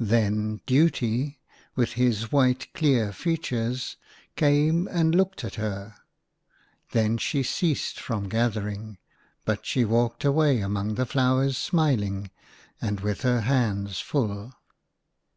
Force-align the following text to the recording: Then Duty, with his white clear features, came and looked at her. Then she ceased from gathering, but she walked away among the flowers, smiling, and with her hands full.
Then 0.00 0.62
Duty, 0.66 1.38
with 1.76 1.92
his 1.92 2.32
white 2.32 2.74
clear 2.74 3.12
features, 3.12 3.96
came 4.34 4.88
and 4.88 5.14
looked 5.14 5.44
at 5.44 5.54
her. 5.54 5.94
Then 6.90 7.18
she 7.18 7.44
ceased 7.44 8.00
from 8.00 8.28
gathering, 8.28 8.98
but 9.44 9.64
she 9.64 9.84
walked 9.84 10.24
away 10.24 10.58
among 10.60 10.96
the 10.96 11.06
flowers, 11.06 11.56
smiling, 11.56 12.32
and 12.82 12.98
with 12.98 13.20
her 13.22 13.42
hands 13.42 14.00
full. 14.00 14.54